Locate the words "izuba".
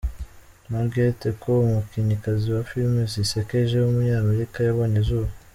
5.03-5.31